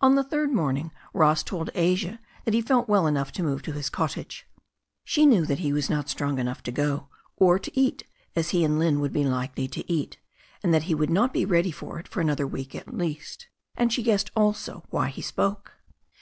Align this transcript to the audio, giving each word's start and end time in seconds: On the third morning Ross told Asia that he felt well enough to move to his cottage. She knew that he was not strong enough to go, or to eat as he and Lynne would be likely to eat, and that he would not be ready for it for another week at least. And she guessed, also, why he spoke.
On 0.00 0.14
the 0.14 0.24
third 0.24 0.50
morning 0.50 0.90
Ross 1.12 1.42
told 1.42 1.68
Asia 1.74 2.18
that 2.46 2.54
he 2.54 2.62
felt 2.62 2.88
well 2.88 3.06
enough 3.06 3.30
to 3.32 3.42
move 3.42 3.60
to 3.64 3.72
his 3.74 3.90
cottage. 3.90 4.46
She 5.04 5.26
knew 5.26 5.44
that 5.44 5.58
he 5.58 5.70
was 5.70 5.90
not 5.90 6.08
strong 6.08 6.38
enough 6.38 6.62
to 6.62 6.72
go, 6.72 7.08
or 7.36 7.58
to 7.58 7.78
eat 7.78 8.04
as 8.34 8.52
he 8.56 8.64
and 8.64 8.78
Lynne 8.78 9.00
would 9.00 9.12
be 9.12 9.22
likely 9.22 9.68
to 9.68 9.84
eat, 9.92 10.16
and 10.62 10.72
that 10.72 10.84
he 10.84 10.94
would 10.94 11.10
not 11.10 11.34
be 11.34 11.44
ready 11.44 11.72
for 11.72 11.98
it 11.98 12.08
for 12.08 12.22
another 12.22 12.46
week 12.46 12.74
at 12.74 12.96
least. 12.96 13.48
And 13.76 13.92
she 13.92 14.02
guessed, 14.02 14.30
also, 14.34 14.84
why 14.88 15.08
he 15.08 15.20
spoke. 15.20 15.72